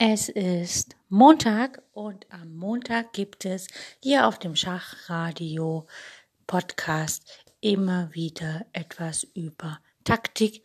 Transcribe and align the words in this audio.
Es 0.00 0.28
ist 0.28 0.94
Montag 1.08 1.82
und 1.92 2.24
am 2.30 2.54
Montag 2.54 3.12
gibt 3.12 3.44
es 3.44 3.66
hier 4.00 4.28
auf 4.28 4.38
dem 4.38 4.54
Schachradio 4.54 5.88
Podcast 6.46 7.24
immer 7.60 8.14
wieder 8.14 8.64
etwas 8.72 9.24
über 9.34 9.80
Taktik 10.04 10.62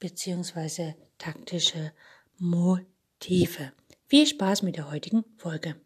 bzw. 0.00 0.94
taktische 1.16 1.92
Motive. 2.38 3.70
Viel 4.08 4.26
Spaß 4.26 4.62
mit 4.62 4.74
der 4.74 4.90
heutigen 4.90 5.24
Folge. 5.36 5.76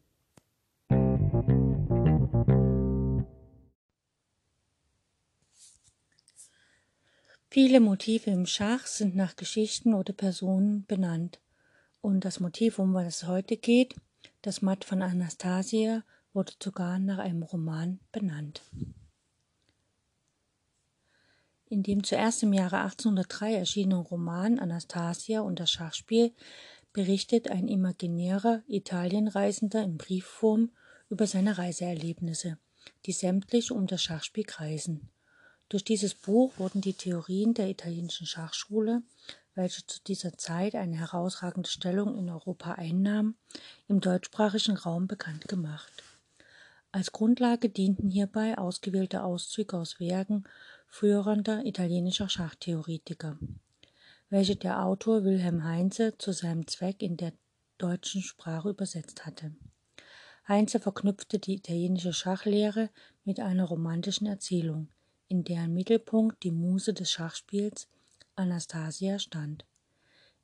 Viele 7.50 7.80
Motive 7.80 8.30
im 8.30 8.46
Schach 8.46 8.86
sind 8.86 9.14
nach 9.14 9.36
Geschichten 9.36 9.92
oder 9.92 10.14
Personen 10.14 10.86
benannt. 10.86 11.40
Und 12.06 12.24
das 12.24 12.38
Motiv, 12.38 12.78
um 12.78 12.94
was 12.94 13.06
es 13.08 13.26
heute 13.26 13.56
geht, 13.56 13.96
das 14.40 14.62
Matt 14.62 14.84
von 14.84 15.02
Anastasia, 15.02 16.04
wurde 16.34 16.52
sogar 16.62 17.00
nach 17.00 17.18
einem 17.18 17.42
Roman 17.42 17.98
benannt. 18.12 18.62
In 21.68 21.82
dem 21.82 22.04
zuerst 22.04 22.44
im 22.44 22.52
Jahre 22.52 22.78
1803 22.78 23.54
erschienenen 23.56 24.02
Roman 24.02 24.60
Anastasia 24.60 25.40
und 25.40 25.58
das 25.58 25.72
Schachspiel 25.72 26.32
berichtet 26.92 27.50
ein 27.50 27.66
imaginärer 27.66 28.62
Italienreisender 28.68 29.82
in 29.82 29.98
Briefform 29.98 30.70
über 31.10 31.26
seine 31.26 31.58
Reiseerlebnisse, 31.58 32.56
die 33.04 33.12
sämtlich 33.12 33.72
um 33.72 33.88
das 33.88 34.04
Schachspiel 34.04 34.44
kreisen. 34.44 35.08
Durch 35.68 35.82
dieses 35.82 36.14
Buch 36.14 36.52
wurden 36.56 36.82
die 36.82 36.94
Theorien 36.94 37.52
der 37.52 37.68
italienischen 37.68 38.28
Schachschule 38.28 39.02
welche 39.56 39.84
zu 39.86 40.00
dieser 40.06 40.36
Zeit 40.38 40.76
eine 40.76 40.96
herausragende 40.96 41.68
Stellung 41.68 42.16
in 42.16 42.30
Europa 42.30 42.72
einnahm, 42.72 43.34
im 43.88 44.00
deutschsprachigen 44.00 44.76
Raum 44.76 45.08
bekannt 45.08 45.48
gemacht. 45.48 46.04
Als 46.92 47.10
Grundlage 47.10 47.68
dienten 47.68 48.10
hierbei 48.10 48.56
ausgewählte 48.56 49.24
Auszüge 49.24 49.76
aus 49.76 49.98
Werken 49.98 50.44
führender 50.86 51.64
italienischer 51.64 52.28
Schachtheoretiker, 52.28 53.38
welche 54.30 54.56
der 54.56 54.84
Autor 54.84 55.24
Wilhelm 55.24 55.64
Heinze 55.64 56.16
zu 56.18 56.32
seinem 56.32 56.66
Zweck 56.66 57.02
in 57.02 57.16
der 57.16 57.32
deutschen 57.78 58.22
Sprache 58.22 58.70
übersetzt 58.70 59.26
hatte. 59.26 59.52
Heinze 60.46 60.80
verknüpfte 60.80 61.38
die 61.38 61.54
italienische 61.54 62.12
Schachlehre 62.12 62.90
mit 63.24 63.40
einer 63.40 63.64
romantischen 63.64 64.26
Erzählung, 64.26 64.88
in 65.28 65.44
deren 65.44 65.74
Mittelpunkt 65.74 66.42
die 66.44 66.52
Muse 66.52 66.94
des 66.94 67.10
Schachspiels 67.10 67.88
Anastasia 68.36 69.18
stand. 69.18 69.64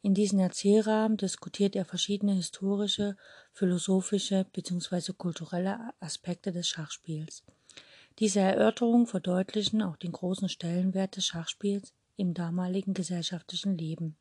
In 0.02 0.14
diesem 0.14 0.40
Erzählrahmen 0.40 1.16
diskutiert 1.16 1.76
er 1.76 1.84
verschiedene 1.84 2.32
historische, 2.32 3.16
philosophische 3.52 4.44
bzw. 4.52 5.12
kulturelle 5.12 5.78
Aspekte 6.00 6.50
des 6.50 6.68
Schachspiels. 6.68 7.44
Diese 8.18 8.40
Erörterungen 8.40 9.06
verdeutlichen 9.06 9.82
auch 9.82 9.96
den 9.96 10.12
großen 10.12 10.48
Stellenwert 10.48 11.16
des 11.16 11.26
Schachspiels 11.26 11.94
im 12.16 12.34
damaligen 12.34 12.94
gesellschaftlichen 12.94 13.78
Leben. 13.78 14.16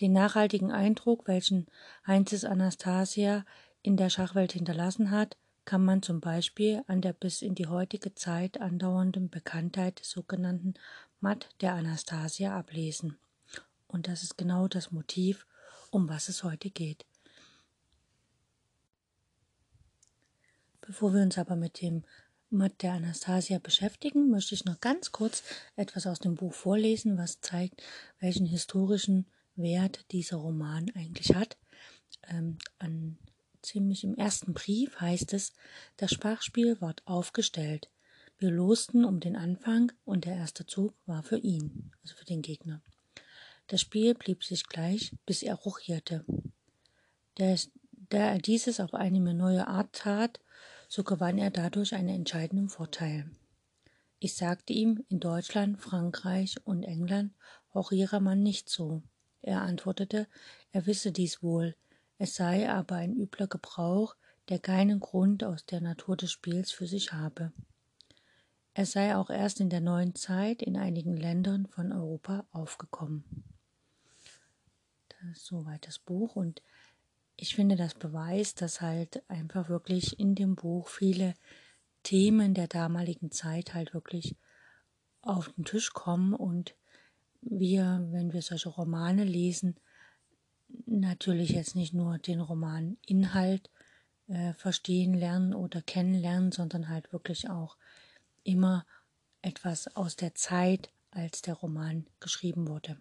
Den 0.00 0.12
nachhaltigen 0.12 0.70
Eindruck, 0.70 1.26
welchen 1.26 1.66
Heinzes 2.06 2.44
Anastasia 2.44 3.44
in 3.82 3.96
der 3.96 4.08
Schachwelt 4.08 4.52
hinterlassen 4.52 5.10
hat, 5.10 5.36
kann 5.64 5.84
man 5.84 6.02
zum 6.02 6.20
Beispiel 6.20 6.82
an 6.86 7.00
der 7.00 7.12
bis 7.12 7.42
in 7.42 7.54
die 7.54 7.66
heutige 7.66 8.14
Zeit 8.14 8.60
andauernden 8.60 9.28
Bekanntheit 9.28 10.00
des 10.00 10.10
sogenannten 10.10 10.74
Matt 11.20 11.48
der 11.60 11.74
Anastasia 11.74 12.58
ablesen. 12.58 13.18
Und 13.86 14.08
das 14.08 14.22
ist 14.22 14.38
genau 14.38 14.68
das 14.68 14.90
Motiv, 14.90 15.46
um 15.90 16.08
was 16.08 16.28
es 16.28 16.44
heute 16.44 16.70
geht. 16.70 17.04
Bevor 20.80 21.12
wir 21.12 21.22
uns 21.22 21.38
aber 21.38 21.56
mit 21.56 21.82
dem 21.82 22.04
Matt 22.48 22.82
der 22.82 22.94
Anastasia 22.94 23.58
beschäftigen, 23.58 24.30
möchte 24.30 24.54
ich 24.54 24.64
noch 24.64 24.80
ganz 24.80 25.12
kurz 25.12 25.42
etwas 25.76 26.06
aus 26.06 26.18
dem 26.18 26.34
Buch 26.34 26.54
vorlesen, 26.54 27.16
was 27.18 27.40
zeigt, 27.40 27.82
welchen 28.18 28.46
historischen 28.46 29.26
Wert 29.56 30.04
dieser 30.10 30.38
Roman 30.38 30.90
eigentlich 30.94 31.34
hat. 31.34 31.58
Ähm, 32.28 32.58
an 32.78 33.18
ziemlich 33.62 34.04
im 34.04 34.16
ersten 34.16 34.54
Brief 34.54 35.00
heißt 35.00 35.32
es, 35.34 35.52
das 35.96 36.12
Sprachspiel 36.12 36.80
ward 36.80 37.06
aufgestellt. 37.06 37.90
Wir 38.40 38.50
losten 38.50 39.04
um 39.04 39.20
den 39.20 39.36
Anfang 39.36 39.92
und 40.06 40.24
der 40.24 40.34
erste 40.34 40.64
Zug 40.64 40.94
war 41.04 41.22
für 41.22 41.36
ihn, 41.36 41.92
also 42.00 42.16
für 42.16 42.24
den 42.24 42.40
Gegner. 42.40 42.80
Das 43.66 43.82
Spiel 43.82 44.14
blieb 44.14 44.44
sich 44.44 44.64
gleich, 44.66 45.14
bis 45.26 45.42
er 45.42 45.56
ruchierte. 45.56 46.24
Da 47.34 47.54
er 48.08 48.38
dieses 48.38 48.80
auf 48.80 48.94
eine 48.94 49.34
neue 49.34 49.66
Art 49.66 49.92
tat, 49.92 50.40
so 50.88 51.04
gewann 51.04 51.36
er 51.36 51.50
dadurch 51.50 51.94
einen 51.94 52.08
entscheidenden 52.08 52.70
Vorteil. 52.70 53.30
Ich 54.20 54.34
sagte 54.36 54.72
ihm, 54.72 55.04
in 55.10 55.20
Deutschland, 55.20 55.78
Frankreich 55.78 56.56
und 56.64 56.82
England 56.82 57.34
hochiere 57.74 58.20
man 58.20 58.42
nicht 58.42 58.70
so. 58.70 59.02
Er 59.42 59.60
antwortete, 59.60 60.26
er 60.72 60.86
wisse 60.86 61.12
dies 61.12 61.42
wohl, 61.42 61.76
es 62.16 62.36
sei 62.36 62.70
aber 62.70 62.94
ein 62.94 63.12
übler 63.12 63.48
Gebrauch, 63.48 64.16
der 64.48 64.60
keinen 64.60 64.98
Grund 64.98 65.44
aus 65.44 65.66
der 65.66 65.82
Natur 65.82 66.16
des 66.16 66.32
Spiels 66.32 66.72
für 66.72 66.86
sich 66.86 67.12
habe. 67.12 67.52
Er 68.72 68.86
sei 68.86 69.16
auch 69.16 69.30
erst 69.30 69.60
in 69.60 69.68
der 69.68 69.80
neuen 69.80 70.14
Zeit 70.14 70.62
in 70.62 70.76
einigen 70.76 71.16
Ländern 71.16 71.66
von 71.66 71.92
Europa 71.92 72.46
aufgekommen. 72.52 73.24
Das 75.08 75.38
ist 75.38 75.46
soweit 75.46 75.86
das 75.86 75.98
Buch 75.98 76.36
und 76.36 76.62
ich 77.36 77.54
finde, 77.54 77.76
das 77.76 77.94
beweist, 77.94 78.60
dass 78.60 78.80
halt 78.80 79.22
einfach 79.28 79.68
wirklich 79.68 80.20
in 80.20 80.34
dem 80.34 80.56
Buch 80.56 80.88
viele 80.88 81.34
Themen 82.02 82.54
der 82.54 82.68
damaligen 82.68 83.30
Zeit 83.30 83.74
halt 83.74 83.94
wirklich 83.94 84.36
auf 85.22 85.50
den 85.52 85.64
Tisch 85.64 85.92
kommen 85.92 86.34
und 86.34 86.74
wir, 87.42 88.06
wenn 88.10 88.32
wir 88.32 88.42
solche 88.42 88.68
Romane 88.68 89.24
lesen, 89.24 89.76
natürlich 90.86 91.50
jetzt 91.50 91.74
nicht 91.74 91.94
nur 91.94 92.18
den 92.18 92.40
Romaninhalt 92.40 93.70
äh, 94.28 94.52
verstehen 94.54 95.14
lernen 95.14 95.54
oder 95.54 95.82
kennenlernen, 95.82 96.52
sondern 96.52 96.88
halt 96.88 97.12
wirklich 97.12 97.50
auch 97.50 97.76
immer 98.44 98.86
etwas 99.42 99.94
aus 99.96 100.16
der 100.16 100.34
Zeit, 100.34 100.90
als 101.10 101.42
der 101.42 101.54
Roman 101.54 102.06
geschrieben 102.20 102.68
wurde. 102.68 102.96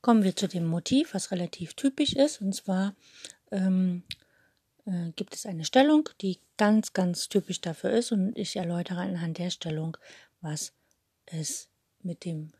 Kommen 0.00 0.22
wir 0.22 0.36
zu 0.36 0.48
dem 0.48 0.66
Motiv, 0.66 1.14
was 1.14 1.30
relativ 1.30 1.74
typisch 1.74 2.12
ist, 2.12 2.42
und 2.42 2.54
zwar 2.54 2.94
ähm, 3.50 4.02
äh, 4.84 5.12
gibt 5.12 5.34
es 5.34 5.46
eine 5.46 5.64
Stellung, 5.64 6.10
die 6.20 6.40
ganz, 6.58 6.92
ganz 6.92 7.28
typisch 7.28 7.60
dafür 7.62 7.90
ist, 7.90 8.12
und 8.12 8.36
ich 8.36 8.56
erläutere 8.56 9.00
anhand 9.00 9.38
der 9.38 9.50
Stellung, 9.50 9.96
was 10.42 10.74
es 11.24 11.70
mit 12.02 12.24
dem 12.26 12.52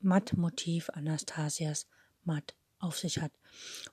Matt-Motiv 0.00 0.90
Anastasias 0.90 1.86
Matt 2.24 2.54
auf 2.78 2.98
sich 2.98 3.18
hat. 3.20 3.32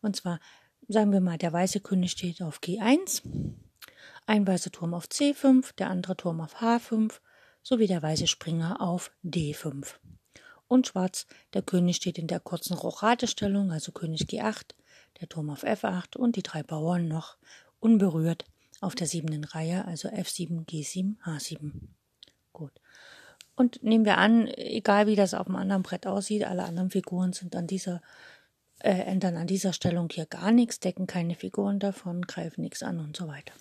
Und 0.02 0.16
zwar 0.16 0.40
sagen 0.88 1.12
wir 1.12 1.22
mal, 1.22 1.38
der 1.38 1.54
weiße 1.54 1.80
König 1.80 2.12
steht 2.12 2.42
auf 2.42 2.60
G1, 2.60 3.22
ein 4.26 4.48
weißer 4.48 4.72
Turm 4.72 4.94
auf 4.94 5.06
C5, 5.06 5.76
der 5.76 5.90
andere 5.90 6.18
Turm 6.18 6.42
auf 6.42 6.62
H5 6.62 7.20
sowie 7.64 7.88
der 7.88 8.02
weiße 8.02 8.28
Springer 8.28 8.82
auf 8.82 9.12
D5. 9.24 9.96
Und 10.68 10.88
schwarz, 10.88 11.28
der 11.54 11.62
König 11.62 11.98
steht 11.98 12.18
in 12.18 12.28
der 12.28 12.40
kurzen 12.40 12.74
Rochatestellung, 12.74 13.72
also 13.72 13.92
König 13.92 14.22
G8, 14.24 14.74
der 15.22 15.30
Turm 15.30 15.50
auf 15.50 15.64
F8 15.64 16.18
und 16.18 16.36
die 16.36 16.44
drei 16.44 16.64
Bauern 16.64 17.08
noch 17.08 17.38
unberührt 17.80 18.46
auf 18.82 18.96
der 18.96 19.08
siebenten 19.08 19.44
Reihe, 19.44 19.86
also 19.86 20.10
F7, 20.10 20.66
G7, 20.66 21.18
H7. 21.24 21.72
Gut. 22.52 22.74
Und 23.56 23.84
nehmen 23.84 24.06
wir 24.06 24.18
an, 24.18 24.48
egal 24.48 25.08
wie 25.08 25.16
das 25.16 25.34
auf 25.34 25.46
dem 25.46 25.56
anderen 25.56 25.84
Brett 25.84 26.08
aussieht, 26.08 26.44
alle 26.44 26.66
anderen 26.66 26.90
Figuren 26.90 27.32
sind 27.32 27.56
an 27.56 27.68
dieser 27.68 27.98
äh, 27.98 28.02
ändern 28.80 29.38
an 29.38 29.48
dieser 29.48 29.74
Stellung 29.74 30.10
hier 30.12 30.26
gar 30.26 30.52
nichts, 30.52 30.80
decken 30.80 31.08
keine 31.08 31.36
Figuren 31.36 31.80
davon, 31.80 32.24
greifen 32.24 32.62
nichts 32.62 32.84
an 32.84 33.00
und 33.00 33.16
so 33.16 33.28
weiter. 33.28 33.54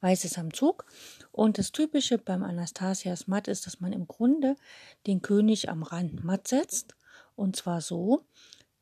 Weiß 0.00 0.24
ist 0.24 0.38
am 0.38 0.52
Zug. 0.52 0.86
Und 1.32 1.58
das 1.58 1.72
Typische 1.72 2.18
beim 2.18 2.42
Anastasias 2.42 3.26
Matt 3.26 3.48
ist, 3.48 3.66
dass 3.66 3.80
man 3.80 3.92
im 3.92 4.06
Grunde 4.06 4.56
den 5.06 5.22
König 5.22 5.68
am 5.68 5.82
Rand 5.82 6.24
matt 6.24 6.48
setzt. 6.48 6.94
Und 7.36 7.56
zwar 7.56 7.80
so, 7.80 8.24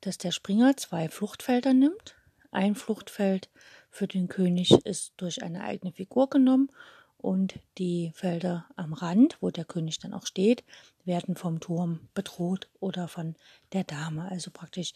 dass 0.01 0.17
der 0.17 0.31
Springer 0.31 0.77
zwei 0.77 1.09
Fluchtfelder 1.09 1.73
nimmt. 1.73 2.15
Ein 2.51 2.75
Fluchtfeld 2.75 3.49
für 3.89 4.07
den 4.07 4.27
König 4.27 4.71
ist 4.85 5.13
durch 5.17 5.43
eine 5.43 5.63
eigene 5.63 5.91
Figur 5.91 6.29
genommen 6.29 6.71
und 7.17 7.59
die 7.77 8.11
Felder 8.13 8.67
am 8.75 8.93
Rand, 8.93 9.37
wo 9.41 9.49
der 9.49 9.65
König 9.65 9.99
dann 9.99 10.13
auch 10.13 10.25
steht, 10.25 10.63
werden 11.03 11.35
vom 11.35 11.59
Turm 11.59 12.07
bedroht 12.13 12.69
oder 12.79 13.07
von 13.07 13.35
der 13.73 13.83
Dame, 13.83 14.29
also 14.29 14.51
praktisch 14.51 14.93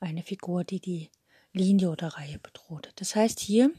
eine 0.00 0.22
Figur, 0.22 0.64
die 0.64 0.80
die 0.80 1.10
Linie 1.52 1.90
oder 1.90 2.08
Reihe 2.08 2.38
bedroht. 2.38 2.92
Das 2.96 3.14
heißt, 3.16 3.40
hier 3.40 3.70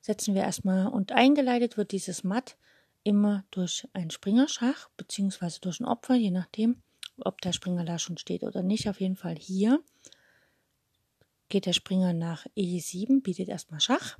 setzen 0.00 0.34
wir 0.34 0.42
erstmal 0.42 0.88
und 0.88 1.12
eingeleitet 1.12 1.76
wird 1.76 1.92
dieses 1.92 2.24
Matt 2.24 2.56
immer 3.04 3.44
durch 3.50 3.86
ein 3.92 4.10
Springerschach 4.10 4.88
beziehungsweise 4.96 5.60
durch 5.60 5.80
ein 5.80 5.86
Opfer, 5.86 6.14
je 6.14 6.30
nachdem, 6.30 6.82
ob 7.20 7.40
der 7.40 7.52
Springer 7.52 7.84
da 7.84 7.98
schon 7.98 8.18
steht 8.18 8.42
oder 8.42 8.62
nicht. 8.62 8.88
Auf 8.88 9.00
jeden 9.00 9.16
Fall 9.16 9.36
hier 9.36 9.82
geht 11.48 11.66
der 11.66 11.72
Springer 11.72 12.12
nach 12.12 12.46
E7, 12.56 13.22
bietet 13.22 13.48
erstmal 13.48 13.80
Schach. 13.80 14.18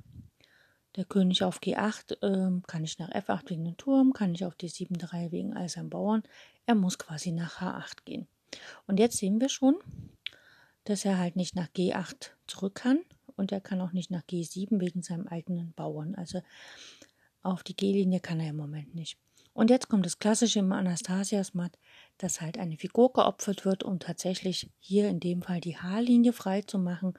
Der 0.95 1.05
König 1.05 1.43
auf 1.43 1.59
G8 1.59 2.23
äh, 2.23 2.61
kann 2.65 2.83
ich 2.83 2.97
nach 2.97 3.11
F8 3.11 3.49
wegen 3.51 3.63
dem 3.63 3.77
Turm, 3.77 4.11
kann 4.11 4.33
ich 4.33 4.43
auf 4.43 4.55
D7 4.55 4.97
3 4.97 5.31
wegen 5.31 5.55
all 5.55 5.69
seinen 5.69 5.89
Bauern. 5.89 6.23
Er 6.65 6.75
muss 6.75 6.97
quasi 6.97 7.31
nach 7.31 7.61
H8 7.61 8.03
gehen. 8.05 8.27
Und 8.87 8.99
jetzt 8.99 9.17
sehen 9.17 9.39
wir 9.39 9.49
schon, 9.49 9.75
dass 10.89 11.05
er 11.05 11.17
halt 11.17 11.35
nicht 11.35 11.55
nach 11.55 11.67
G8 11.69 12.31
zurück 12.47 12.75
kann 12.75 13.01
und 13.35 13.51
er 13.51 13.61
kann 13.61 13.79
auch 13.81 13.91
nicht 13.91 14.11
nach 14.11 14.23
G7 14.23 14.79
wegen 14.79 15.01
seinem 15.01 15.27
eigenen 15.27 15.73
Bauern. 15.73 16.15
Also 16.15 16.41
auf 17.41 17.63
die 17.63 17.75
G-Linie 17.75 18.19
kann 18.19 18.39
er 18.39 18.49
im 18.49 18.57
Moment 18.57 18.95
nicht. 18.95 19.17
Und 19.53 19.69
jetzt 19.69 19.87
kommt 19.87 20.05
das 20.05 20.19
Klassische 20.19 20.59
im 20.59 20.71
Anastasias-Matt, 20.71 21.77
dass 22.17 22.41
halt 22.41 22.57
eine 22.57 22.77
Figur 22.77 23.13
geopfert 23.13 23.65
wird, 23.65 23.83
um 23.83 23.99
tatsächlich 23.99 24.71
hier 24.79 25.09
in 25.09 25.19
dem 25.19 25.41
Fall 25.41 25.59
die 25.59 25.77
H-Linie 25.77 26.33
frei 26.33 26.61
zu 26.61 26.79
machen, 26.79 27.13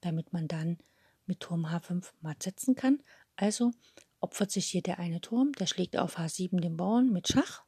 damit 0.00 0.32
man 0.32 0.48
dann 0.48 0.78
mit 1.26 1.40
Turm 1.40 1.66
H5 1.66 2.10
matt 2.20 2.42
setzen 2.42 2.74
kann. 2.74 3.02
Also 3.36 3.72
opfert 4.20 4.50
sich 4.50 4.66
hier 4.66 4.82
der 4.82 4.98
eine 4.98 5.20
Turm, 5.20 5.52
der 5.52 5.66
schlägt 5.66 5.96
auf 5.96 6.18
H7 6.18 6.60
den 6.60 6.76
Bauern 6.76 7.12
mit 7.12 7.28
Schach. 7.28 7.62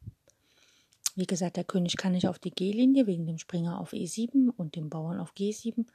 Wie 1.15 1.27
gesagt, 1.27 1.57
der 1.57 1.65
König 1.65 1.97
kann 1.97 2.13
nicht 2.13 2.27
auf 2.27 2.39
die 2.39 2.51
G-Linie 2.51 3.07
wegen 3.07 3.27
dem 3.27 3.39
Springer 3.39 3.79
auf 3.79 3.93
E7 3.93 4.51
und 4.57 4.75
dem 4.75 4.91
Bauern 4.91 5.21
auf 5.21 5.33
G7. 5.35 5.87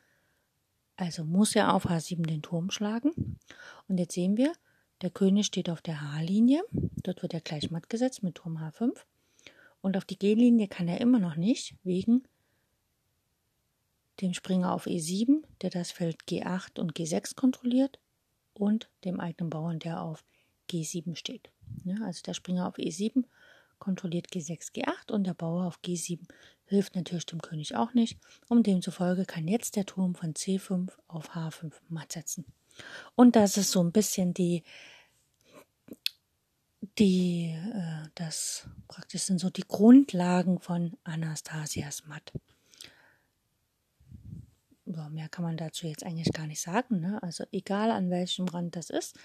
Also 0.96 1.24
muss 1.24 1.56
er 1.56 1.74
auf 1.74 1.88
H7 1.88 2.26
den 2.26 2.42
Turm 2.42 2.72
schlagen. 2.72 3.38
Und 3.88 3.98
jetzt 3.98 4.14
sehen 4.14 4.38
wir, 4.38 4.54
der 5.02 5.10
König 5.10 5.46
steht 5.46 5.70
auf 5.70 5.82
der 5.82 6.02
H-Linie. 6.02 6.64
Dort 6.72 7.22
wird 7.22 7.34
er 7.34 7.42
gleich 7.42 7.72
matt 7.72 7.90
gesetzt 7.90 8.24
mit 8.24 8.36
Turm 8.36 8.58
H5. 8.58 8.94
Und 9.82 9.98
auf 9.98 10.06
die 10.06 10.20
G-Linie 10.20 10.68
kann 10.68 10.88
er 10.88 11.00
immer 11.02 11.20
noch 11.20 11.36
nicht, 11.36 11.76
wegen 11.84 12.24
dem 14.22 14.34
Springer 14.34 14.74
auf 14.74 14.88
E7, 14.88 15.44
der 15.62 15.70
das 15.70 15.92
Feld 15.92 16.24
G8 16.28 16.80
und 16.80 16.94
G6 16.94 17.36
kontrolliert, 17.36 18.00
und 18.54 18.90
dem 19.06 19.20
eigenen 19.20 19.50
Bauern, 19.50 19.80
der 19.80 20.02
auf 20.02 20.26
G7 20.70 21.16
steht. 21.16 21.50
Also 22.02 22.22
der 22.24 22.34
Springer 22.34 22.68
auf 22.68 22.78
E7 22.78 23.24
kontrolliert 23.80 24.28
G6, 24.28 24.74
G8 24.74 25.12
und 25.12 25.26
der 25.26 25.34
Bauer 25.34 25.66
auf 25.66 25.80
G7 25.84 26.28
hilft 26.66 26.96
natürlich 26.96 27.26
dem 27.26 27.42
König 27.42 27.76
auch 27.76 27.94
nicht. 27.94 28.20
Und 28.48 28.68
demzufolge 28.68 29.26
kann 29.26 29.48
jetzt 29.48 29.76
der 29.76 29.86
Turm 29.86 30.16
von 30.16 30.34
C5 30.34 30.92
auf 31.08 31.36
H5 31.36 31.74
matt 31.90 32.12
setzen. 32.12 32.46
Und 33.16 33.36
das 33.36 33.58
ist 33.58 33.72
so 33.72 33.84
ein 33.84 33.92
bisschen 33.92 34.34
die, 34.34 34.64
die, 36.98 37.58
äh, 37.74 38.08
das 38.16 38.68
praktisch 38.88 39.24
sind 39.24 39.40
so 39.40 39.50
die 39.50 39.68
Grundlagen 39.68 40.60
von 40.60 40.98
Anastasias 41.04 42.06
Matt. 42.06 42.32
Ja, 44.86 45.10
mehr 45.10 45.30
kann 45.30 45.44
man 45.44 45.58
dazu 45.58 45.88
jetzt 45.88 46.04
eigentlich 46.04 46.32
gar 46.34 46.48
nicht 46.48 46.62
sagen. 46.62 47.00
Ne? 47.00 47.22
Also 47.22 47.44
egal 47.52 47.92
an 47.92 48.10
welchem 48.10 48.48
Rand 48.48 48.76
das 48.76 48.90
ist, 48.90 49.18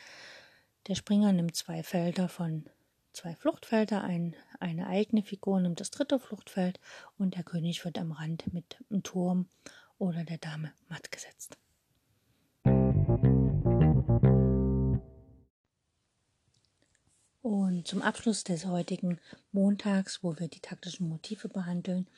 der 0.88 0.94
Springer 0.94 1.32
nimmt 1.32 1.56
zwei 1.56 1.82
Felder 1.82 2.28
von 2.28 2.68
zwei 3.14 3.34
Fluchtfelder, 3.34 4.02
ein, 4.02 4.34
eine 4.60 4.86
eigene 4.88 5.22
Figur 5.22 5.60
nimmt 5.60 5.80
das 5.80 5.90
dritte 5.90 6.18
Fluchtfeld 6.18 6.80
und 7.16 7.36
der 7.36 7.44
König 7.44 7.84
wird 7.84 7.98
am 7.98 8.12
Rand 8.12 8.52
mit 8.52 8.76
dem 8.90 9.02
Turm 9.02 9.48
oder 9.98 10.24
der 10.24 10.38
Dame 10.38 10.72
matt 10.88 11.10
gesetzt. 11.10 11.56
Und 17.42 17.86
zum 17.86 18.02
Abschluss 18.02 18.44
des 18.44 18.66
heutigen 18.66 19.20
Montags, 19.52 20.22
wo 20.22 20.38
wir 20.38 20.48
die 20.48 20.60
taktischen 20.60 21.08
Motive 21.08 21.48
behandeln, 21.48 22.08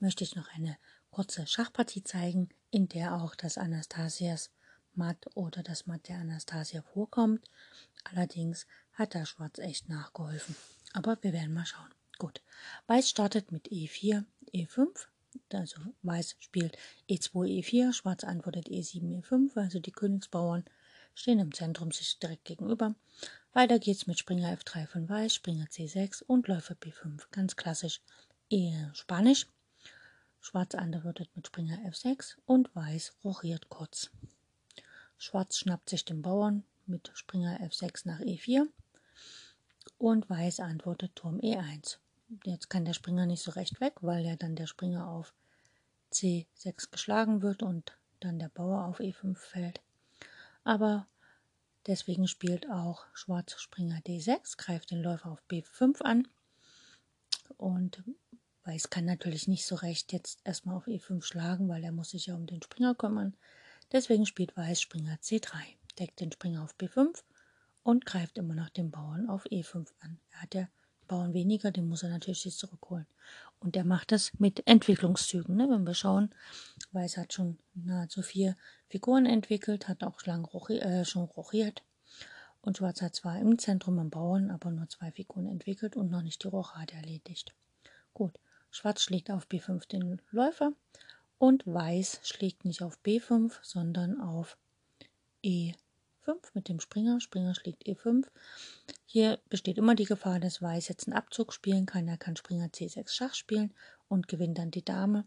möchte 0.00 0.24
ich 0.24 0.34
noch 0.34 0.48
eine 0.54 0.76
kurze 1.10 1.46
Schachpartie 1.46 2.02
zeigen, 2.02 2.48
in 2.70 2.88
der 2.88 3.14
auch 3.14 3.34
das 3.34 3.58
Anastasias 3.58 4.50
Matt 4.94 5.26
oder 5.34 5.62
das 5.62 5.86
Matt 5.86 6.08
der 6.08 6.18
Anastasia 6.18 6.82
vorkommt. 6.82 7.48
Allerdings 8.04 8.66
hat 8.94 9.14
da 9.14 9.26
Schwarz 9.26 9.58
echt 9.58 9.88
nachgeholfen. 9.88 10.56
Aber 10.92 11.18
wir 11.22 11.32
werden 11.32 11.54
mal 11.54 11.66
schauen. 11.66 11.90
Gut. 12.18 12.40
Weiß 12.86 13.08
startet 13.08 13.50
mit 13.52 13.68
E4, 13.68 14.24
E5. 14.54 15.06
Also 15.52 15.80
Weiß 16.02 16.36
spielt 16.40 16.76
E2, 17.08 17.62
E4, 17.62 17.92
Schwarz 17.92 18.24
antwortet 18.24 18.68
E7, 18.68 19.22
E5. 19.22 19.56
Also 19.56 19.80
die 19.80 19.92
Königsbauern 19.92 20.64
stehen 21.14 21.38
im 21.38 21.52
Zentrum 21.52 21.90
sich 21.90 22.18
direkt 22.18 22.44
gegenüber. 22.44 22.94
Weiter 23.52 23.78
geht's 23.78 24.06
mit 24.06 24.18
Springer 24.18 24.56
F3 24.56 24.86
von 24.86 25.08
Weiß, 25.08 25.34
Springer 25.34 25.66
C6 25.66 26.22
und 26.22 26.48
Läufer 26.48 26.74
B5. 26.74 27.24
Ganz 27.30 27.56
klassisch 27.56 28.00
eher 28.50 28.94
Spanisch. 28.94 29.46
Schwarz 30.40 30.74
antwortet 30.74 31.30
mit 31.34 31.46
Springer 31.46 31.78
F6 31.88 32.36
und 32.46 32.74
Weiß 32.74 33.14
rochiert 33.24 33.68
kurz. 33.68 34.10
Schwarz 35.16 35.58
schnappt 35.58 35.88
sich 35.88 36.04
den 36.04 36.20
Bauern 36.20 36.64
mit 36.86 37.10
Springer 37.14 37.60
F6 37.60 38.08
nach 38.08 38.20
E4 38.20 38.66
und 40.02 40.28
Weiß 40.28 40.60
antwortet 40.60 41.16
Turm 41.16 41.38
E1. 41.38 41.98
Jetzt 42.44 42.70
kann 42.70 42.84
der 42.84 42.94
Springer 42.94 43.26
nicht 43.26 43.42
so 43.42 43.52
recht 43.52 43.80
weg, 43.80 43.94
weil 44.00 44.24
ja 44.24 44.36
dann 44.36 44.56
der 44.56 44.66
Springer 44.66 45.08
auf 45.08 45.34
C6 46.12 46.90
geschlagen 46.90 47.42
wird 47.42 47.62
und 47.62 47.96
dann 48.20 48.38
der 48.38 48.48
Bauer 48.48 48.84
auf 48.84 49.00
E5 49.00 49.36
fällt. 49.36 49.80
Aber 50.64 51.06
Deswegen 51.86 52.28
spielt 52.28 52.70
auch 52.70 53.06
Schwarz 53.12 53.60
Springer 53.60 53.98
D6, 53.98 54.56
greift 54.56 54.92
den 54.92 55.02
Läufer 55.02 55.32
auf 55.32 55.42
B5 55.50 56.00
an. 56.02 56.28
Und 57.56 58.04
Weiß 58.64 58.90
kann 58.90 59.04
natürlich 59.04 59.48
nicht 59.48 59.66
so 59.66 59.74
recht 59.74 60.12
jetzt 60.12 60.40
erstmal 60.44 60.76
auf 60.76 60.86
E5 60.86 61.24
schlagen, 61.24 61.68
weil 61.68 61.82
er 61.82 61.90
muss 61.90 62.10
sich 62.10 62.26
ja 62.26 62.36
um 62.36 62.46
den 62.46 62.62
Springer 62.62 62.94
kümmern. 62.94 63.34
Deswegen 63.90 64.26
spielt 64.26 64.56
Weiß 64.56 64.80
Springer 64.80 65.16
C3, 65.16 65.54
deckt 65.98 66.20
den 66.20 66.30
Springer 66.30 66.62
auf 66.62 66.76
B5 66.76 67.20
und 67.82 68.06
greift 68.06 68.38
immer 68.38 68.54
noch 68.54 68.70
den 68.70 68.90
Bauern 68.90 69.28
auf 69.28 69.44
E5 69.46 69.86
an. 70.00 70.18
Er 70.30 70.42
hat 70.42 70.54
ja 70.54 70.68
Bauern 71.08 71.34
weniger, 71.34 71.70
den 71.70 71.88
muss 71.88 72.02
er 72.02 72.10
natürlich 72.10 72.44
jetzt 72.44 72.58
zurückholen. 72.58 73.06
Und 73.60 73.76
er 73.76 73.84
macht 73.84 74.12
das 74.12 74.32
mit 74.38 74.66
Entwicklungszügen. 74.66 75.56
Ne? 75.56 75.68
Wenn 75.68 75.86
wir 75.86 75.94
schauen, 75.94 76.34
Weiß 76.92 77.16
hat 77.16 77.32
schon 77.32 77.58
nahezu 77.74 78.22
vier 78.22 78.56
Figuren 78.88 79.26
entwickelt, 79.26 79.88
hat 79.88 80.04
auch 80.04 80.24
lang 80.24 80.44
rochi 80.44 80.78
äh, 80.78 81.04
schon 81.04 81.24
rochiert. 81.24 81.82
Und 82.62 82.78
Schwarz 82.78 83.02
hat 83.02 83.14
zwar 83.14 83.38
im 83.38 83.58
Zentrum 83.58 83.98
am 83.98 84.10
Bauern, 84.10 84.50
aber 84.50 84.70
nur 84.70 84.88
zwei 84.88 85.10
Figuren 85.10 85.46
entwickelt 85.46 85.96
und 85.96 86.10
noch 86.10 86.22
nicht 86.22 86.42
die 86.44 86.48
Rochade 86.48 86.94
erledigt. 86.94 87.54
Gut, 88.14 88.38
Schwarz 88.70 89.02
schlägt 89.02 89.30
auf 89.30 89.46
B5 89.48 89.88
den 89.88 90.22
Läufer 90.30 90.72
und 91.38 91.66
Weiß 91.66 92.20
schlägt 92.22 92.64
nicht 92.64 92.82
auf 92.82 92.98
B5, 93.04 93.52
sondern 93.62 94.20
auf 94.20 94.56
E5 95.44 95.74
mit 96.54 96.68
dem 96.68 96.80
Springer. 96.80 97.20
Springer 97.20 97.54
schlägt 97.54 97.86
E5. 97.86 98.26
Hier 99.06 99.38
besteht 99.48 99.78
immer 99.78 99.94
die 99.94 100.04
Gefahr, 100.04 100.40
dass 100.40 100.62
Weiß 100.62 100.88
jetzt 100.88 101.06
einen 101.06 101.16
Abzug 101.16 101.52
spielen 101.52 101.86
kann. 101.86 102.08
Er 102.08 102.16
kann 102.16 102.36
Springer 102.36 102.66
C6 102.66 103.10
Schach 103.10 103.34
spielen 103.34 103.72
und 104.08 104.28
gewinnt 104.28 104.58
dann 104.58 104.70
die 104.70 104.84
Dame. 104.84 105.24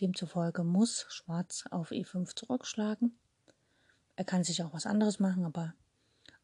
Demzufolge 0.00 0.64
muss 0.64 1.06
Schwarz 1.08 1.64
auf 1.70 1.90
E5 1.90 2.34
zurückschlagen. 2.34 3.16
Er 4.16 4.24
kann 4.24 4.44
sich 4.44 4.62
auch 4.62 4.72
was 4.72 4.86
anderes 4.86 5.20
machen, 5.20 5.44
aber 5.44 5.74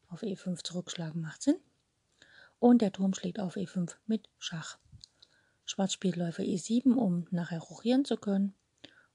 auf 0.09 0.23
E5 0.23 0.63
zurückschlagen 0.63 1.21
macht 1.21 1.41
Sinn. 1.41 1.57
Und 2.59 2.81
der 2.81 2.91
Turm 2.91 3.13
schlägt 3.13 3.39
auf 3.39 3.57
E5 3.57 3.95
mit 4.07 4.29
Schach. 4.39 4.77
Schwarz 5.65 5.93
spielt 5.93 6.15
Läufer 6.15 6.43
E7, 6.43 6.93
um 6.93 7.27
nachher 7.31 7.59
rochieren 7.59 8.05
zu 8.05 8.17
können. 8.17 8.53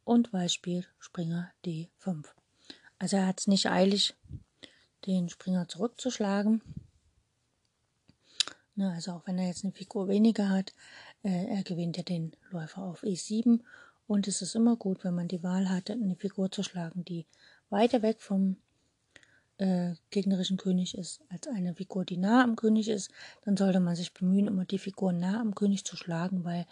Und 0.04 0.32
Weiß 0.32 0.52
spielt 0.52 0.88
Springer 0.99 1.50
D5. 1.64 2.26
Also 2.99 3.16
er 3.16 3.26
hat 3.26 3.40
es 3.40 3.47
nicht 3.47 3.70
eilig, 3.70 4.14
den 5.07 5.28
Springer 5.28 5.69
zurückzuschlagen. 5.69 6.62
Ne, 8.76 8.92
also 8.92 9.12
auch 9.12 9.26
wenn 9.26 9.38
er 9.38 9.47
jetzt 9.47 9.64
eine 9.64 9.73
Figur 9.73 10.09
weniger 10.09 10.49
hat, 10.49 10.73
äh, 11.23 11.47
er 11.47 11.62
gewinnt 11.62 11.97
ja 11.97 12.02
den 12.02 12.33
Läufer 12.50 12.83
auf 12.83 13.02
E7 13.02 13.61
und 14.07 14.26
es 14.26 14.42
ist 14.42 14.54
immer 14.54 14.76
gut, 14.76 15.04
wenn 15.04 15.14
man 15.14 15.28
die 15.28 15.42
Wahl 15.42 15.69
hat, 15.69 15.90
eine 15.90 16.16
Figur 16.16 16.50
zu 16.50 16.62
schlagen, 16.62 17.04
die 17.04 17.26
weiter 17.69 18.02
weg 18.02 18.21
vom 18.21 18.57
äh, 19.59 19.95
gegnerischen 20.11 20.57
König 20.57 20.97
ist, 20.97 21.21
als 21.28 21.47
eine 21.47 21.75
Figur, 21.75 22.04
die 22.04 22.16
nah 22.16 22.42
am 22.42 22.57
König 22.57 22.88
ist, 22.88 23.11
dann 23.45 23.57
sollte 23.57 23.80
man 23.80 23.95
sich 23.95 24.14
bemühen, 24.14 24.47
immer 24.47 24.64
die 24.64 24.78
Figur 24.78 25.12
nah 25.12 25.40
am 25.40 25.54
König 25.54 25.85
zu 25.85 25.97
schlagen, 25.97 26.45
weil 26.45 26.66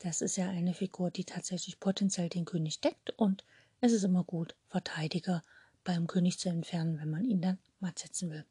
das 0.00 0.20
ist 0.20 0.36
ja 0.36 0.48
eine 0.48 0.74
Figur, 0.74 1.10
die 1.10 1.24
tatsächlich 1.24 1.80
potenziell 1.80 2.28
den 2.28 2.44
König 2.44 2.80
deckt. 2.80 3.10
Und 3.16 3.44
es 3.80 3.92
ist 3.92 4.04
immer 4.04 4.22
gut, 4.22 4.54
Verteidiger 4.68 5.42
beim 5.88 6.06
König 6.06 6.38
zu 6.38 6.50
entfernen, 6.50 7.00
wenn 7.00 7.08
man 7.08 7.24
ihn 7.24 7.40
dann 7.40 7.56
matt 7.80 7.98
setzen 7.98 8.30
will. 8.30 8.44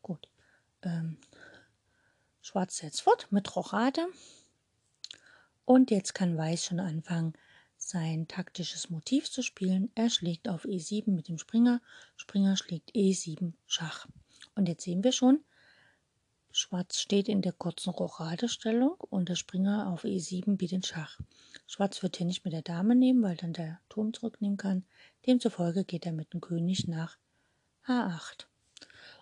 Gut. 0.00 0.30
Ähm, 0.80 1.18
Schwarz 2.40 2.78
setzt 2.78 3.02
fort 3.02 3.30
mit 3.30 3.54
Rochade. 3.54 4.06
Und 5.66 5.90
jetzt 5.90 6.14
kann 6.14 6.38
Weiß 6.38 6.64
schon 6.64 6.80
anfangen, 6.80 7.34
sein 7.76 8.28
taktisches 8.28 8.88
Motiv 8.88 9.30
zu 9.30 9.42
spielen. 9.42 9.92
Er 9.94 10.08
schlägt 10.08 10.48
auf 10.48 10.64
E7 10.64 11.10
mit 11.10 11.28
dem 11.28 11.36
Springer. 11.36 11.82
Springer 12.16 12.56
schlägt 12.56 12.94
E7 12.94 13.52
Schach. 13.66 14.08
Und 14.54 14.68
jetzt 14.68 14.84
sehen 14.84 15.04
wir 15.04 15.12
schon, 15.12 15.44
Schwarz 16.54 17.00
steht 17.00 17.28
in 17.28 17.40
der 17.40 17.52
kurzen 17.52 17.90
Rochadestellung 17.90 18.96
und 19.10 19.30
der 19.30 19.36
Springer 19.36 19.90
auf 19.90 20.04
E7 20.04 20.58
bietet 20.58 20.86
Schach. 20.86 21.18
Schwarz 21.66 22.02
wird 22.02 22.18
hier 22.18 22.26
nicht 22.26 22.44
mit 22.44 22.52
der 22.52 22.60
Dame 22.60 22.94
nehmen, 22.94 23.22
weil 23.22 23.36
dann 23.36 23.54
der 23.54 23.80
Turm 23.88 24.12
zurücknehmen 24.12 24.58
kann. 24.58 24.84
Demzufolge 25.26 25.84
geht 25.84 26.04
er 26.04 26.12
mit 26.12 26.34
dem 26.34 26.42
König 26.42 26.86
nach 26.88 27.16
H8. 27.86 28.44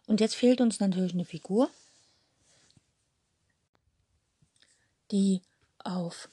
Und 0.06 0.20
jetzt 0.20 0.34
fehlt 0.34 0.60
uns 0.60 0.80
natürlich 0.80 1.12
eine 1.14 1.24
Figur, 1.24 1.70
die 5.12 5.42
auf 5.78 6.28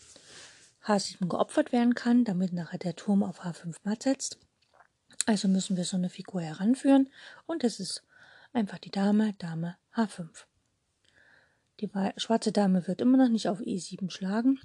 H7 0.84 1.28
geopfert 1.28 1.72
werden 1.72 1.94
kann, 1.94 2.26
damit 2.26 2.54
nachher 2.54 2.80
der 2.80 2.96
Turm 2.96 3.22
auf 3.22 3.42
H5 3.42 3.76
matt 3.84 4.04
setzt. 4.04 4.40
Also 5.28 5.48
müssen 5.48 5.78
wir 5.78 5.86
so 5.86 5.98
eine 5.98 6.10
Figur 6.10 6.42
heranführen 6.42 7.10
und 7.46 7.64
das 7.64 7.80
ist 7.80 8.04
einfach 8.52 8.80
die 8.80 8.92
Dame, 8.92 9.34
Dame 9.34 9.78
H5. 9.94 10.46
Die 11.80 11.90
schwarze 12.18 12.52
Dame 12.52 12.88
wird 12.88 13.02
immer 13.02 13.18
noch 13.18 13.30
nicht 13.30 13.48
auf 13.50 13.60
E7 13.60 14.10
schlagen. 14.10 14.60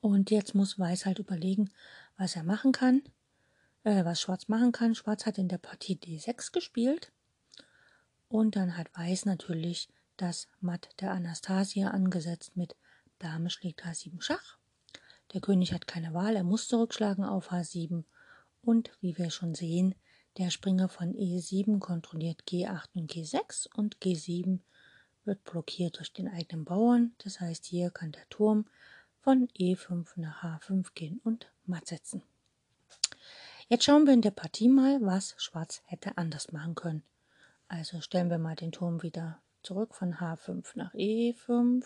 Und 0.00 0.30
jetzt 0.30 0.54
muss 0.54 0.78
Weiß 0.78 1.06
halt 1.06 1.18
überlegen, 1.18 1.70
was 2.18 2.36
er 2.36 2.42
machen 2.42 2.72
kann, 2.72 3.02
äh, 3.84 4.04
was 4.04 4.20
Schwarz 4.20 4.48
machen 4.48 4.72
kann. 4.72 4.94
Schwarz 4.94 5.24
hat 5.24 5.38
in 5.38 5.48
der 5.48 5.58
Partie 5.58 5.96
D6 5.96 6.52
gespielt. 6.52 7.10
Und 8.28 8.56
dann 8.56 8.76
hat 8.76 8.94
Weiß 8.94 9.24
natürlich 9.24 9.88
das 10.16 10.48
Matt 10.60 10.88
der 11.00 11.12
Anastasia 11.12 11.88
angesetzt 11.88 12.56
mit 12.56 12.76
Dame 13.18 13.50
schlägt 13.50 13.84
H7 13.84 14.20
Schach. 14.20 14.58
Der 15.32 15.40
König 15.40 15.72
hat 15.72 15.86
keine 15.86 16.12
Wahl, 16.12 16.36
er 16.36 16.44
muss 16.44 16.68
zurückschlagen 16.68 17.24
auf 17.24 17.50
H7. 17.50 18.04
Und 18.60 18.90
wie 19.00 19.16
wir 19.16 19.30
schon 19.30 19.54
sehen, 19.54 19.94
der 20.38 20.50
Springer 20.50 20.88
von 20.88 21.14
E7 21.14 21.78
kontrolliert 21.78 22.42
G8 22.48 22.94
und 22.94 23.10
G6 23.10 23.68
und 23.74 23.98
G7 23.98 24.60
wird 25.24 25.44
blockiert 25.44 25.98
durch 25.98 26.12
den 26.12 26.28
eigenen 26.28 26.64
Bauern. 26.64 27.14
Das 27.18 27.40
heißt, 27.40 27.64
hier 27.64 27.90
kann 27.90 28.12
der 28.12 28.28
Turm 28.28 28.66
von 29.20 29.48
E5 29.58 30.06
nach 30.16 30.42
H5 30.42 30.88
gehen 30.94 31.20
und 31.24 31.50
matt 31.66 31.86
setzen. 31.86 32.22
Jetzt 33.68 33.84
schauen 33.84 34.06
wir 34.06 34.12
in 34.12 34.22
der 34.22 34.32
Partie 34.32 34.68
mal, 34.68 35.00
was 35.00 35.34
Schwarz 35.38 35.82
hätte 35.86 36.18
anders 36.18 36.52
machen 36.52 36.74
können. 36.74 37.02
Also 37.68 38.00
stellen 38.00 38.30
wir 38.30 38.38
mal 38.38 38.56
den 38.56 38.72
Turm 38.72 39.02
wieder 39.02 39.40
zurück 39.62 39.94
von 39.94 40.16
H5 40.16 40.64
nach 40.74 40.92
E5 40.94 41.84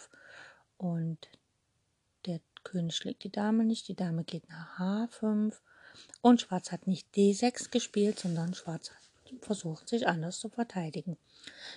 und 0.79 1.29
der 2.25 2.41
König 2.65 2.97
schlägt 2.97 3.23
die 3.23 3.31
Dame 3.31 3.65
nicht, 3.65 3.87
die 3.87 3.95
Dame 3.95 4.25
geht 4.25 4.49
nach 4.49 4.81
H5 4.81 5.55
und 6.23 6.41
Schwarz 6.41 6.73
hat 6.73 6.87
nicht 6.87 7.15
D6 7.15 7.71
gespielt, 7.71 8.19
sondern 8.19 8.55
Schwarz 8.55 8.91
versucht 9.41 9.89
sich 9.89 10.09
anders 10.09 10.41
zu 10.41 10.49
verteidigen. 10.49 11.17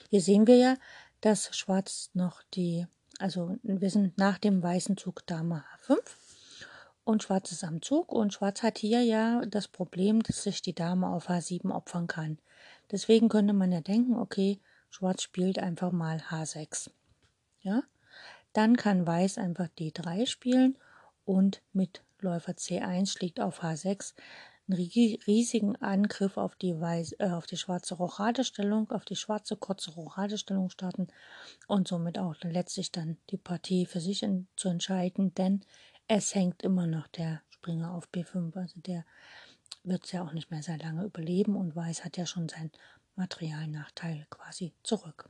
Hier 0.10 0.22
sehen 0.22 0.48
wir 0.48 0.56
ja, 0.56 0.75
dass 1.21 1.55
Schwarz 1.55 2.09
noch 2.13 2.43
die, 2.53 2.88
also 3.19 3.57
wir 3.63 3.89
sind 3.89 4.17
nach 4.17 4.38
dem 4.38 4.61
weißen 4.61 4.97
Zug 4.97 5.25
Dame 5.27 5.63
H5 5.85 5.99
und 7.03 7.23
Schwarz 7.23 7.51
ist 7.51 7.63
am 7.63 7.81
Zug 7.81 8.11
und 8.11 8.33
Schwarz 8.33 8.63
hat 8.63 8.77
hier 8.77 9.01
ja 9.01 9.41
das 9.45 9.67
Problem, 9.67 10.21
dass 10.23 10.43
sich 10.43 10.61
die 10.61 10.75
Dame 10.75 11.07
auf 11.09 11.29
H7 11.29 11.71
opfern 11.71 12.07
kann. 12.07 12.38
Deswegen 12.91 13.29
könnte 13.29 13.53
man 13.53 13.71
ja 13.71 13.81
denken, 13.81 14.15
okay, 14.15 14.59
Schwarz 14.89 15.23
spielt 15.23 15.59
einfach 15.59 15.91
mal 15.91 16.17
H6. 16.17 16.89
Ja? 17.61 17.83
Dann 18.53 18.77
kann 18.77 19.05
Weiß 19.05 19.38
einfach 19.38 19.67
D3 19.77 20.25
spielen 20.25 20.77
und 21.25 21.61
mit 21.73 22.03
Läufer 22.19 22.53
C1 22.53 23.11
schlägt 23.11 23.39
auf 23.39 23.63
H6 23.63 24.13
einen 24.69 24.79
riesigen 25.27 25.75
Angriff 25.77 26.38
auf 26.38 26.55
die, 26.55 26.79
Weiß, 26.79 27.15
äh, 27.19 27.31
auf 27.31 27.45
die 27.45 27.57
schwarze 27.57 27.95
Rochadestellung, 27.95 28.91
auf 28.91 29.05
die 29.05 29.15
schwarze 29.15 29.55
kurze 29.55 29.91
Rochadestellung 29.91 30.69
starten 30.69 31.07
und 31.67 31.88
somit 31.88 32.19
auch 32.19 32.35
letztlich 32.43 32.91
dann 32.91 33.17
die 33.31 33.38
Partie 33.38 33.85
für 33.85 33.99
sich 33.99 34.23
in, 34.23 34.47
zu 34.55 34.69
entscheiden, 34.69 35.33
denn 35.33 35.61
es 36.07 36.35
hängt 36.35 36.61
immer 36.63 36.88
noch 36.88 37.07
der 37.07 37.41
Springer 37.49 37.93
auf 37.93 38.09
B5, 38.13 38.55
also 38.55 38.79
der 38.81 39.05
wird 39.83 40.05
es 40.05 40.11
ja 40.11 40.23
auch 40.23 40.33
nicht 40.33 40.51
mehr 40.51 40.63
sehr 40.63 40.77
lange 40.77 41.03
überleben 41.03 41.55
und 41.55 41.75
Weiß 41.75 42.03
hat 42.05 42.17
ja 42.17 42.25
schon 42.25 42.49
sein 42.49 42.71
Materialnachteil 43.15 44.27
quasi 44.29 44.73
zurück. 44.83 45.29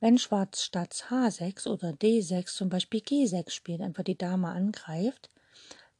Wenn 0.00 0.18
Schwarz 0.18 0.62
statt 0.62 1.06
H6 1.08 1.66
oder 1.68 1.90
D6 1.90 2.46
zum 2.46 2.68
Beispiel 2.68 3.00
G6 3.00 3.50
spielt, 3.50 3.80
einfach 3.80 4.02
die 4.02 4.18
Dame 4.18 4.48
angreift, 4.48 5.30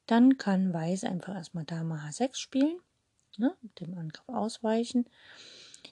dann 0.07 0.37
kann 0.37 0.73
Weiß 0.73 1.03
einfach 1.03 1.35
erstmal 1.35 1.65
Dame 1.65 1.95
H6 1.95 2.37
spielen, 2.37 2.79
ne, 3.37 3.55
dem 3.79 3.97
Angriff 3.97 4.27
ausweichen. 4.29 5.05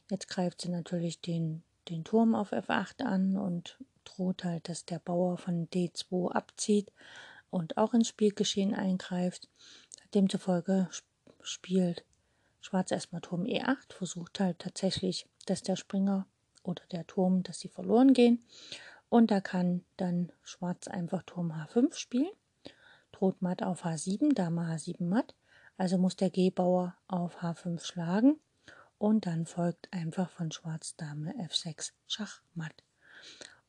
Jetzt 0.09 0.27
greift 0.27 0.61
sie 0.61 0.69
natürlich 0.69 1.21
den, 1.21 1.63
den 1.89 2.03
Turm 2.03 2.35
auf 2.35 2.53
F8 2.53 3.03
an 3.03 3.37
und 3.37 3.77
droht 4.03 4.43
halt, 4.43 4.69
dass 4.69 4.85
der 4.85 4.99
Bauer 4.99 5.37
von 5.37 5.67
D2 5.69 6.31
abzieht 6.31 6.91
und 7.49 7.77
auch 7.77 7.93
ins 7.93 8.09
Spielgeschehen 8.09 8.73
eingreift. 8.73 9.49
Demzufolge 10.13 10.89
spielt 11.41 12.03
Schwarz 12.61 12.91
erstmal 12.91 13.21
Turm 13.21 13.43
E8, 13.43 13.93
versucht 13.93 14.39
halt 14.39 14.59
tatsächlich, 14.59 15.27
dass 15.45 15.63
der 15.63 15.75
Springer 15.75 16.27
oder 16.63 16.83
der 16.91 17.05
Turm, 17.07 17.43
dass 17.43 17.59
sie 17.59 17.67
verloren 17.67 18.13
gehen. 18.13 18.43
Und 19.09 19.31
da 19.31 19.41
kann 19.41 19.83
dann 19.97 20.31
Schwarz 20.43 20.87
einfach 20.87 21.23
Turm 21.23 21.51
H5 21.51 21.95
spielen 21.95 22.31
droht 23.23 23.41
matt 23.41 23.63
auf 23.63 23.85
H7, 23.85 24.33
Dame 24.33 24.63
H7 24.63 25.05
matt. 25.05 25.33
Also 25.77 25.97
muss 25.97 26.17
der 26.17 26.29
G-Bauer 26.29 26.97
auf 27.07 27.41
H5 27.41 27.81
schlagen 27.81 28.35
und 28.97 29.27
dann 29.27 29.45
folgt 29.45 29.87
einfach 29.93 30.29
von 30.29 30.51
Schwarz 30.51 30.97
Dame 30.97 31.33
F6 31.47 31.93
Schachmatt. 32.05 32.83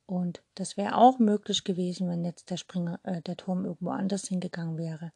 Und 0.07 0.43
das 0.57 0.77
wäre 0.77 0.97
auch 0.97 1.21
möglich 1.21 1.63
gewesen, 1.63 2.09
wenn 2.09 2.25
jetzt 2.25 2.51
der 2.51 2.57
Springer, 2.57 2.99
äh, 3.05 3.23
der 3.23 3.37
Turm 3.37 3.65
irgendwo 3.65 3.91
anders 3.91 4.27
hingegangen 4.27 4.77
wäre. 4.77 5.13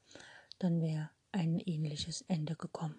Dann 0.60 0.80
wäre 0.80 1.10
ein 1.32 1.58
ähnliches 1.58 2.24
Ende 2.28 2.54
gekommen. 2.54 2.94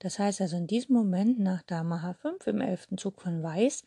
Das 0.00 0.18
heißt 0.18 0.42
also 0.42 0.58
in 0.58 0.66
diesem 0.66 0.94
Moment 0.94 1.38
nach 1.38 1.62
Dame 1.62 1.96
H5 1.96 2.46
im 2.46 2.60
elften 2.60 2.98
Zug 2.98 3.22
von 3.22 3.42
Weiß 3.42 3.84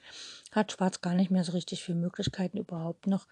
hat 0.51 0.71
Schwarz 0.71 1.01
gar 1.01 1.13
nicht 1.13 1.29
mehr 1.29 1.43
so 1.43 1.51
richtig 1.51 1.83
viele 1.83 1.99
Möglichkeiten 1.99 2.57
überhaupt 2.57 3.05
noch 3.05 3.27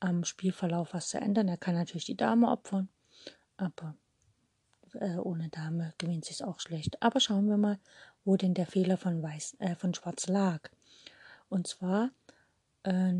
am 0.00 0.24
Spielverlauf 0.24 0.94
was 0.94 1.08
zu 1.08 1.18
ändern. 1.18 1.48
Er 1.48 1.56
kann 1.56 1.74
natürlich 1.74 2.06
die 2.06 2.16
Dame 2.16 2.48
opfern, 2.48 2.88
aber 3.56 3.94
äh, 4.94 5.16
ohne 5.16 5.48
Dame 5.48 5.94
gewinnt 5.98 6.24
sich 6.24 6.42
auch 6.44 6.60
schlecht. 6.60 7.02
Aber 7.02 7.20
schauen 7.20 7.48
wir 7.48 7.56
mal, 7.56 7.78
wo 8.24 8.36
denn 8.36 8.54
der 8.54 8.66
Fehler 8.66 8.96
von, 8.96 9.22
Weiß, 9.22 9.56
äh, 9.60 9.74
von 9.76 9.94
Schwarz 9.94 10.26
lag. 10.26 10.70
Und 11.48 11.66
zwar, 11.66 12.10
äh, 12.82 13.14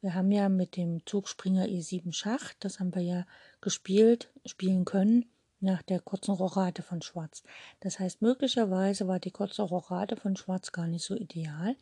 wir 0.00 0.14
haben 0.14 0.32
ja 0.32 0.48
mit 0.48 0.76
dem 0.76 1.04
Zug 1.06 1.28
Springer 1.28 1.66
E7 1.66 2.12
Schach, 2.12 2.54
das 2.60 2.80
haben 2.80 2.94
wir 2.94 3.02
ja 3.02 3.26
gespielt, 3.60 4.30
spielen 4.44 4.84
können 4.84 5.26
nach 5.60 5.82
der 5.82 6.00
kurzen 6.00 6.32
Rochade 6.32 6.82
von 6.82 7.02
Schwarz. 7.02 7.44
Das 7.80 8.00
heißt, 8.00 8.20
möglicherweise 8.20 9.06
war 9.06 9.20
die 9.20 9.30
kurze 9.30 9.62
Rochade 9.62 10.16
von 10.16 10.36
Schwarz 10.36 10.72
gar 10.72 10.88
nicht 10.88 11.04
so 11.04 11.14
ideal. 11.14 11.76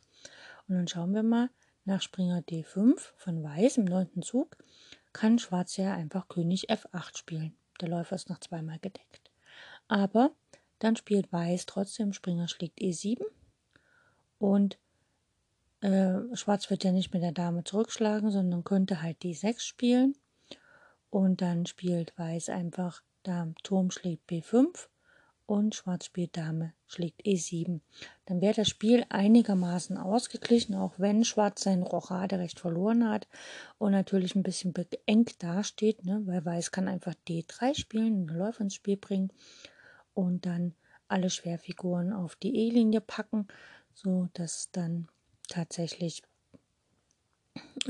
Und 0.67 0.75
dann 0.75 0.87
schauen 0.87 1.13
wir 1.13 1.23
mal, 1.23 1.49
nach 1.85 2.01
Springer 2.01 2.41
D5 2.41 2.99
von 3.17 3.43
Weiß 3.43 3.77
im 3.77 3.85
neunten 3.85 4.21
Zug 4.21 4.57
kann 5.13 5.39
Schwarz 5.39 5.77
ja 5.77 5.93
einfach 5.93 6.27
König 6.27 6.69
F8 6.69 7.17
spielen. 7.17 7.55
Der 7.79 7.89
Läufer 7.89 8.15
ist 8.15 8.29
noch 8.29 8.39
zweimal 8.39 8.79
gedeckt. 8.79 9.31
Aber 9.87 10.31
dann 10.79 10.95
spielt 10.95 11.31
Weiß 11.31 11.65
trotzdem 11.65 12.13
Springer 12.13 12.47
schlägt 12.47 12.79
E7 12.79 13.23
und 14.39 14.77
äh, 15.81 16.35
Schwarz 16.35 16.69
wird 16.69 16.83
ja 16.83 16.91
nicht 16.91 17.13
mit 17.13 17.23
der 17.23 17.31
Dame 17.31 17.63
zurückschlagen, 17.63 18.31
sondern 18.31 18.63
könnte 18.63 19.01
halt 19.01 19.21
D6 19.21 19.61
spielen. 19.61 20.15
Und 21.09 21.41
dann 21.41 21.65
spielt 21.65 22.17
Weiß 22.17 22.49
einfach 22.49 23.01
da 23.23 23.47
Turm 23.63 23.91
schlägt 23.91 24.29
B5 24.29 24.87
und 25.51 25.75
Schwarz 25.75 26.05
spielt 26.05 26.37
Dame 26.37 26.71
schlägt 26.87 27.25
E7. 27.25 27.81
Dann 28.25 28.39
wäre 28.39 28.53
das 28.53 28.69
Spiel 28.69 29.05
einigermaßen 29.09 29.97
ausgeglichen, 29.97 30.75
auch 30.75 30.93
wenn 30.97 31.25
Schwarz 31.25 31.63
sein 31.63 31.83
Rochaderecht 31.83 32.57
verloren 32.57 33.09
hat 33.09 33.27
und 33.77 33.91
natürlich 33.91 34.33
ein 34.33 34.43
bisschen 34.43 34.71
beengt 34.71 35.43
dasteht, 35.43 36.05
ne, 36.05 36.21
weil 36.25 36.45
Weiß 36.45 36.71
kann 36.71 36.87
einfach 36.87 37.15
D3 37.27 37.77
spielen, 37.77 38.29
einen 38.29 38.37
Läufer 38.39 38.61
ins 38.61 38.75
Spiel 38.75 38.95
bringen 38.95 39.33
und 40.13 40.45
dann 40.45 40.73
alle 41.09 41.29
Schwerfiguren 41.29 42.13
auf 42.13 42.37
die 42.37 42.55
E-Linie 42.55 43.01
packen, 43.01 43.49
so 43.93 44.29
dass 44.31 44.71
dann 44.71 45.09
tatsächlich 45.49 46.23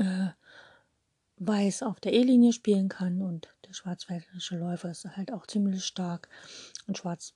äh, 0.00 0.30
Weiß 1.36 1.84
auf 1.84 2.00
der 2.00 2.12
E-Linie 2.12 2.52
spielen 2.52 2.88
kann 2.88 3.22
und 3.22 3.54
der 3.68 3.72
schwarzwälderische 3.72 4.56
Läufer 4.56 4.90
ist 4.90 5.06
halt 5.16 5.32
auch 5.32 5.46
ziemlich 5.46 5.84
stark 5.84 6.28
und 6.88 6.98
Schwarz 6.98 7.34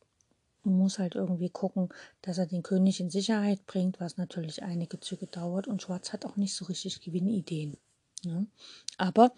man 0.67 0.77
muss 0.77 0.99
halt 0.99 1.15
irgendwie 1.15 1.49
gucken, 1.49 1.89
dass 2.23 2.39
er 2.39 2.47
den 2.47 2.63
König 2.63 3.01
in 3.01 3.11
Sicherheit 3.11 3.65
bringt, 3.67 4.01
was 4.01 4.17
natürlich 4.17 4.63
einige 4.63 5.01
Züge 5.01 5.27
dauert. 5.27 5.67
Und 5.67 5.83
Schwarz 5.83 6.13
hat 6.13 6.27
auch 6.27 6.37
nicht 6.37 6.55
so 6.55 6.67
richtig 6.67 7.01
Gewinnideen. 7.01 7.77
Ne? 8.25 8.47
Aber 8.99 9.33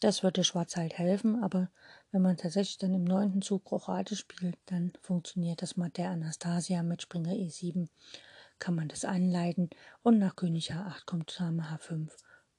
das 0.00 0.22
würde 0.22 0.44
Schwarz 0.44 0.76
halt 0.76 0.98
helfen. 0.98 1.42
Aber 1.42 1.70
wenn 2.12 2.22
man 2.22 2.36
tatsächlich 2.36 2.78
dann 2.78 2.94
im 2.94 3.04
neunten 3.04 3.42
Zug 3.42 3.70
Rochade 3.72 4.14
spielt, 4.16 4.58
dann 4.66 4.92
funktioniert 5.00 5.62
das 5.62 5.76
mit 5.76 5.96
der 5.96 6.10
Anastasia 6.10 6.82
mit 6.82 7.02
Springer 7.02 7.32
E7 7.32 7.88
kann 8.60 8.74
man 8.74 8.88
das 8.88 9.04
anleiten 9.04 9.70
und 10.02 10.18
nach 10.18 10.36
König 10.36 10.72
H8 10.72 11.06
kommt 11.06 11.34
Dame 11.40 11.62
H5 11.62 12.10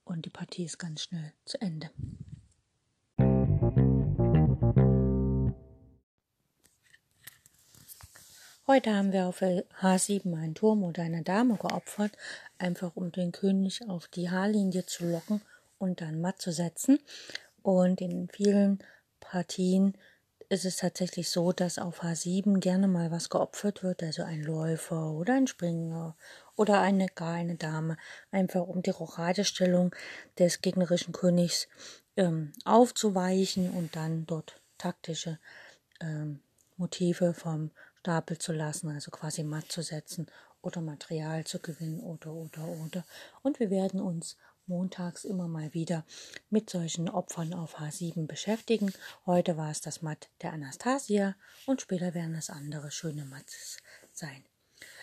und 0.03 0.25
die 0.25 0.31
Partie 0.31 0.65
ist 0.65 0.79
ganz 0.79 1.03
schnell 1.03 1.31
zu 1.45 1.61
Ende. 1.61 1.91
Heute 8.71 8.95
haben 8.95 9.11
wir 9.11 9.27
auf 9.27 9.41
H7 9.41 10.33
einen 10.33 10.55
Turm 10.55 10.85
oder 10.85 11.03
eine 11.03 11.23
Dame 11.23 11.57
geopfert, 11.57 12.13
einfach 12.57 12.95
um 12.95 13.11
den 13.11 13.33
König 13.33 13.85
auf 13.89 14.07
die 14.07 14.29
H-Linie 14.29 14.85
zu 14.85 15.11
locken 15.11 15.41
und 15.77 15.99
dann 15.99 16.21
matt 16.21 16.41
zu 16.41 16.53
setzen. 16.53 16.97
Und 17.63 17.99
in 17.99 18.29
vielen 18.29 18.79
Partien 19.19 19.97
ist 20.47 20.63
es 20.63 20.77
tatsächlich 20.77 21.29
so, 21.29 21.51
dass 21.51 21.79
auf 21.79 22.01
H7 22.01 22.61
gerne 22.61 22.87
mal 22.87 23.11
was 23.11 23.29
geopfert 23.29 23.83
wird, 23.83 24.03
also 24.03 24.23
ein 24.23 24.41
Läufer 24.41 25.11
oder 25.11 25.33
ein 25.33 25.47
Springer 25.47 26.15
oder 26.55 26.79
eine 26.79 27.07
gar 27.07 27.33
eine 27.33 27.55
Dame, 27.55 27.97
einfach 28.31 28.65
um 28.65 28.81
die 28.81 28.91
Rochadestellung 28.91 29.93
des 30.39 30.61
gegnerischen 30.61 31.11
Königs 31.11 31.67
ähm, 32.15 32.53
aufzuweichen 32.63 33.69
und 33.71 33.97
dann 33.97 34.25
dort 34.27 34.61
taktische 34.77 35.39
ähm, 35.99 36.39
Motive 36.77 37.33
vom 37.33 37.71
Stapel 38.01 38.39
zu 38.39 38.51
lassen, 38.51 38.89
also 38.89 39.11
quasi 39.11 39.43
matt 39.43 39.71
zu 39.71 39.83
setzen 39.83 40.25
oder 40.63 40.81
Material 40.81 41.43
zu 41.43 41.59
gewinnen 41.59 41.99
oder 41.99 42.33
oder 42.33 42.67
oder. 42.67 43.05
Und 43.43 43.59
wir 43.59 43.69
werden 43.69 43.99
uns 43.99 44.37
montags 44.65 45.23
immer 45.23 45.47
mal 45.47 45.71
wieder 45.75 46.03
mit 46.49 46.69
solchen 46.69 47.09
Opfern 47.09 47.53
auf 47.53 47.79
H7 47.79 48.25
beschäftigen. 48.25 48.91
Heute 49.27 49.55
war 49.55 49.69
es 49.69 49.81
das 49.81 50.01
Matt 50.01 50.29
der 50.41 50.51
Anastasia 50.51 51.35
und 51.67 51.81
später 51.81 52.15
werden 52.15 52.33
es 52.33 52.49
andere 52.49 52.89
schöne 52.89 53.25
Matts 53.25 53.77
sein. 54.13 54.43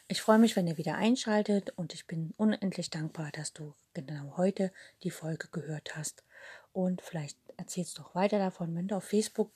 Ich 0.09 0.21
freue 0.21 0.38
mich, 0.38 0.57
wenn 0.57 0.67
ihr 0.67 0.78
wieder 0.78 0.97
einschaltet 0.97 1.71
und 1.76 1.95
ich 1.95 2.07
bin 2.07 2.35
unendlich 2.37 2.90
dankbar, 2.90 3.31
dass 3.31 3.52
du 3.52 3.75
genau 3.95 4.37
heute 4.37 4.73
die 5.05 5.11
Folge 5.11 5.49
gehört 5.52 5.95
hast. 5.95 6.25
Und 6.73 7.00
vielleicht 7.00 7.38
erzählst 7.57 7.99
du 7.99 8.02
auch 8.02 8.17
weiter 8.17 8.38
davon, 8.38 8.75
wenn 8.75 8.88
du 8.88 8.97
auf 8.97 9.05
Facebook 9.05 9.52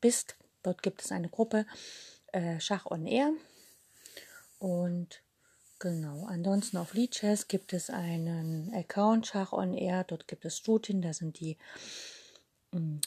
bist. 0.00 0.36
Dort 0.62 0.82
gibt 0.82 1.02
es 1.02 1.12
eine 1.12 1.28
Gruppe 1.28 1.66
äh, 2.32 2.60
Schach 2.60 2.86
on 2.86 3.06
Air. 3.06 3.32
Und 4.58 5.22
Genau, 5.80 6.26
ansonsten 6.26 6.76
auf 6.76 6.92
Leadchess 6.92 7.48
gibt 7.48 7.72
es 7.72 7.88
einen 7.88 8.70
Account 8.74 9.26
Schach 9.26 9.54
on 9.54 9.72
Air, 9.72 10.04
dort 10.04 10.28
gibt 10.28 10.44
es 10.44 10.58
Shooting, 10.58 11.00
da 11.00 11.14
sind 11.14 11.40
die 11.40 11.56
mh, 12.72 12.80
mm, 12.80 13.00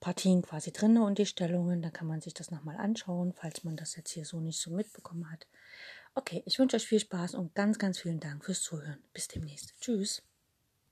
Partien 0.00 0.40
quasi 0.40 0.72
drin 0.72 0.96
und 0.96 1.18
die 1.18 1.26
Stellungen, 1.26 1.82
da 1.82 1.90
kann 1.90 2.06
man 2.06 2.22
sich 2.22 2.32
das 2.32 2.50
nochmal 2.50 2.78
anschauen, 2.78 3.34
falls 3.34 3.62
man 3.62 3.76
das 3.76 3.94
jetzt 3.96 4.12
hier 4.12 4.24
so 4.24 4.40
nicht 4.40 4.58
so 4.58 4.70
mitbekommen 4.70 5.30
hat. 5.30 5.46
Okay, 6.14 6.42
ich 6.46 6.58
wünsche 6.58 6.76
euch 6.76 6.86
viel 6.86 7.00
Spaß 7.00 7.34
und 7.34 7.54
ganz, 7.54 7.78
ganz 7.78 7.98
vielen 7.98 8.20
Dank 8.20 8.42
fürs 8.42 8.62
Zuhören. 8.62 9.04
Bis 9.12 9.28
demnächst. 9.28 9.74
Tschüss. 9.82 10.22